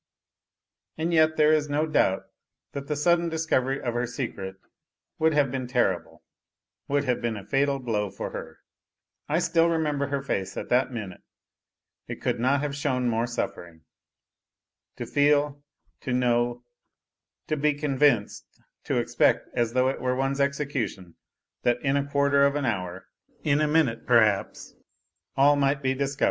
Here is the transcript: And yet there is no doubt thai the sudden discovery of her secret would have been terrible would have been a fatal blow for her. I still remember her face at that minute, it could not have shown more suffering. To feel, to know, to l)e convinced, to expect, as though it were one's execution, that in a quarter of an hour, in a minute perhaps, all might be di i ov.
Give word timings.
And 0.97 1.13
yet 1.13 1.37
there 1.37 1.53
is 1.53 1.69
no 1.69 1.85
doubt 1.85 2.23
thai 2.73 2.79
the 2.79 2.95
sudden 2.95 3.29
discovery 3.29 3.79
of 3.79 3.93
her 3.93 4.07
secret 4.07 4.55
would 5.19 5.31
have 5.35 5.51
been 5.51 5.67
terrible 5.67 6.23
would 6.87 7.03
have 7.03 7.21
been 7.21 7.37
a 7.37 7.45
fatal 7.45 7.77
blow 7.77 8.09
for 8.09 8.31
her. 8.31 8.61
I 9.29 9.37
still 9.37 9.69
remember 9.69 10.07
her 10.07 10.23
face 10.23 10.57
at 10.57 10.69
that 10.69 10.91
minute, 10.91 11.21
it 12.07 12.19
could 12.19 12.39
not 12.39 12.61
have 12.61 12.75
shown 12.75 13.09
more 13.09 13.27
suffering. 13.27 13.81
To 14.97 15.05
feel, 15.05 15.63
to 15.99 16.13
know, 16.13 16.63
to 17.45 17.55
l)e 17.55 17.75
convinced, 17.75 18.47
to 18.85 18.97
expect, 18.97 19.49
as 19.53 19.73
though 19.73 19.87
it 19.89 20.01
were 20.01 20.15
one's 20.15 20.41
execution, 20.41 21.13
that 21.61 21.79
in 21.83 21.95
a 21.95 22.09
quarter 22.09 22.43
of 22.47 22.55
an 22.55 22.65
hour, 22.65 23.05
in 23.43 23.61
a 23.61 23.67
minute 23.67 24.07
perhaps, 24.07 24.73
all 25.37 25.55
might 25.55 25.83
be 25.83 25.93
di 25.93 26.05
i 26.05 26.07
ov. 26.07 26.17